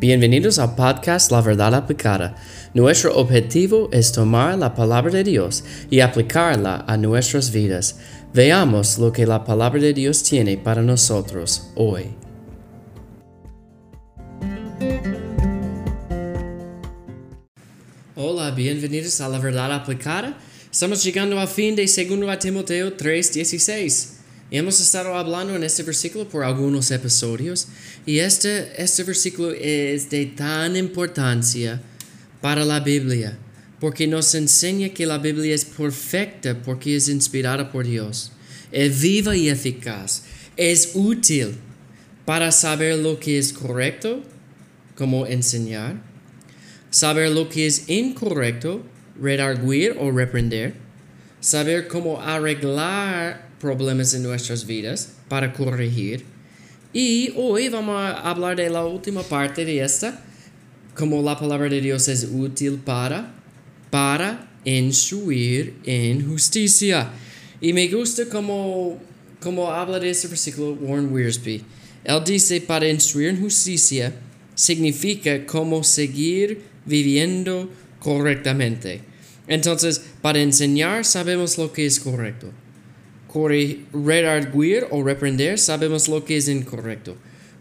[0.00, 2.36] Bienvenidos al podcast La Verdad Aplicada.
[2.72, 7.98] Nuestro objetivo es tomar la palabra de Dios y aplicarla a nuestras vidas.
[8.32, 12.04] Veamos lo que la palabra de Dios tiene para nosotros hoy.
[18.14, 20.38] Hola, bienvenidos a La Verdad Aplicada.
[20.70, 24.17] Estamos llegando al fin de 2 Timoteo 3:16.
[24.50, 27.68] Hemos estado hablando en este versículo por algunos episodios
[28.06, 31.82] y este, este versículo es de tan importancia
[32.40, 33.36] para la Biblia
[33.78, 38.32] porque nos enseña que la Biblia es perfecta porque es inspirada por Dios,
[38.72, 40.22] es viva y eficaz,
[40.56, 41.56] es útil
[42.24, 44.22] para saber lo que es correcto,
[44.96, 46.02] como enseñar,
[46.90, 48.82] saber lo que es incorrecto,
[49.20, 50.87] redarguir o reprender,
[51.40, 56.24] saber cómo arreglar problemas en nuestras vidas para corregir.
[56.92, 60.22] Y hoy vamos a hablar de la última parte de esta,
[60.94, 63.34] como la palabra de Dios es útil para,
[63.90, 67.10] para instruir en justicia.
[67.60, 68.98] Y me gusta como,
[69.40, 71.62] como habla de este versículo Warren Wiersbe.
[72.04, 74.12] Él dice, para instruir en justicia
[74.54, 77.70] significa cómo seguir viviendo
[78.00, 79.02] correctamente.
[79.48, 82.52] Entonces, para enseñar sabemos lo que es correcto
[83.92, 87.16] redarguir o reprender, sabemos lo que es incorrecto.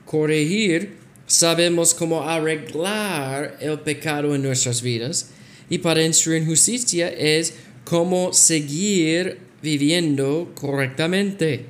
[0.05, 0.95] Corregir,
[1.27, 5.29] sabemos cómo arreglar el pecado en nuestras vidas.
[5.69, 11.65] Y para instruir en justicia es cómo seguir viviendo correctamente.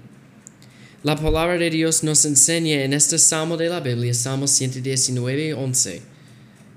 [1.04, 6.02] La palabra de Dios nos enseña en este salmo de la Biblia, Salmo 119, 11.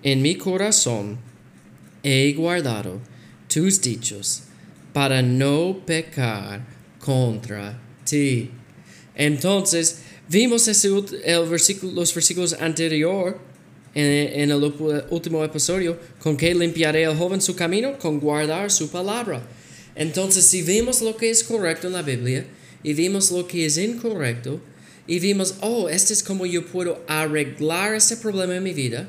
[0.03, 1.19] En mi corazón
[2.03, 3.01] he guardado
[3.53, 4.43] tus dichos
[4.93, 6.65] para no pecar
[6.99, 8.51] contra ti.
[9.15, 10.89] Entonces, vimos ese,
[11.25, 13.35] el versículo, los versículos anteriores
[13.95, 14.73] en, el
[15.11, 19.43] último episodio, con que limpiaré el joven su camino, con guardar su palabra.
[19.95, 22.47] Entonces, si vemos lo que es correcto en la Biblia
[22.83, 24.61] y vimos lo que es incorrecto,
[25.07, 29.09] y vimos, oh, este es como yo puedo arreglar ese problema en mi vida,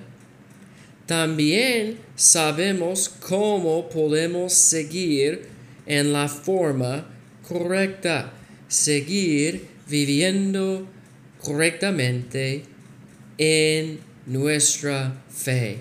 [1.12, 5.46] también sabemos cómo podemos seguir
[5.86, 7.06] en la forma
[7.46, 8.32] correcta,
[8.70, 10.88] seguir viviendo
[11.42, 12.64] correctamente
[13.38, 15.80] en nuestra fe.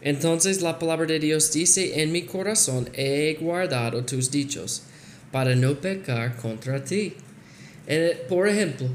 [0.00, 4.82] Entonces la palabra de Dios dice, en mi corazón he guardado tus dichos
[5.30, 7.14] para no pecar contra ti.
[7.86, 8.88] Eh, por ejemplo,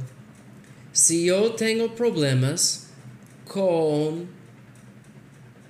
[0.91, 2.87] si yo tengo problemas
[3.47, 4.35] con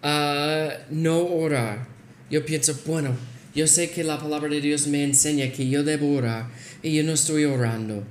[0.08, 1.88] ah, no orar,
[2.30, 3.16] yo pienso, bueno,
[3.54, 6.48] yo sé que la palabra de Dios me enseña que yo debo orar
[6.84, 8.04] y yo no estoy orando.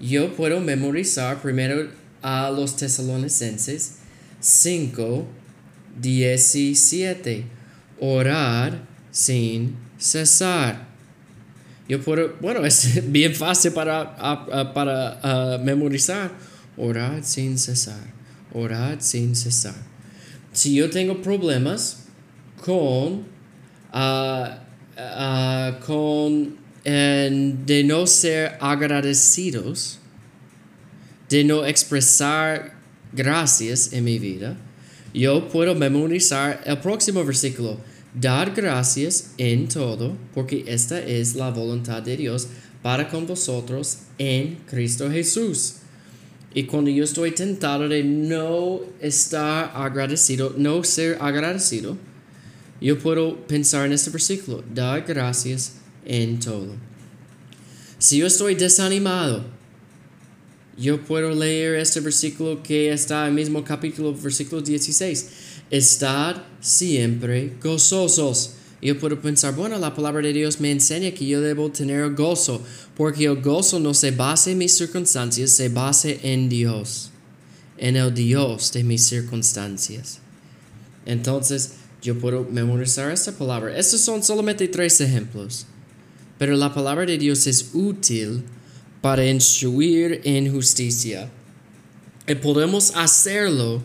[0.00, 1.88] Yo puedo memorizar primero
[2.22, 3.98] a los tesalonicenses
[4.40, 5.26] 5,
[6.00, 7.44] 17.
[8.00, 10.88] Orar sin cesar.
[11.88, 16.32] Yo puedo, bueno, es bien fácil para, para memorizar.
[16.76, 18.12] Orar sin cesar.
[18.52, 19.93] Orar sin cesar.
[20.54, 22.06] Si yo tengo problemas
[22.64, 23.24] con
[23.92, 24.46] uh,
[24.96, 29.98] uh, con de no ser agradecidos,
[31.28, 32.74] de no expresar
[33.12, 34.56] gracias en mi vida,
[35.12, 37.78] yo puedo memorizar el próximo versículo.
[38.14, 42.46] Dar gracias en todo, porque esta es la voluntad de Dios
[42.80, 45.76] para con vosotros en Cristo Jesús.
[46.54, 51.98] Y cuando yo estoy tentado de no estar agradecido, no ser agradecido,
[52.80, 56.76] yo puedo pensar en este versículo, dar gracias en todo.
[57.98, 59.44] Si yo estoy desanimado,
[60.76, 65.28] yo puedo leer este versículo que está en el mismo capítulo, versículo 16.
[65.70, 68.54] Estar siempre gozosos.
[68.84, 72.62] Yo puedo pensar, bueno, la palabra de Dios me enseña que yo debo tener gozo,
[72.94, 77.10] porque el gozo no se basa en mis circunstancias, se basa en Dios,
[77.78, 80.18] en el Dios de mis circunstancias.
[81.06, 83.74] Entonces, yo puedo memorizar esta palabra.
[83.74, 85.64] Estos son solamente tres ejemplos.
[86.36, 88.42] Pero la palabra de Dios es útil
[89.00, 91.30] para instruir en justicia.
[92.28, 93.82] Y podemos hacerlo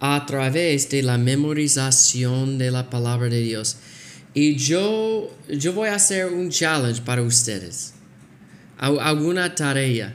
[0.00, 3.76] a través de la memorización de la palabra de Dios.
[4.32, 7.94] Y yo, yo voy a hacer un challenge para ustedes.
[8.78, 10.14] Alguna tarea.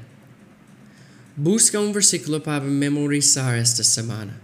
[1.36, 4.40] Busca un versículo para memorizar esta semana.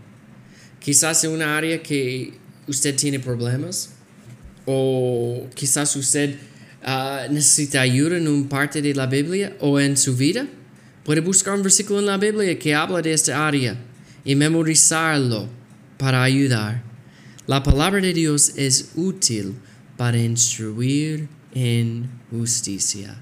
[0.80, 2.34] Quizás en una área que
[2.68, 3.92] usted tiene problemas
[4.66, 6.36] o quizás usted
[6.86, 10.48] uh, necesita ayuda en un parte de la Biblia o en su vida,
[11.04, 13.78] puede buscar un versículo en la Biblia que habla de esta área
[14.26, 15.48] y memorizarlo
[15.98, 16.91] para ayudar.
[17.52, 19.56] La palabra de Dios es útil
[19.98, 23.18] para instruir en justicia.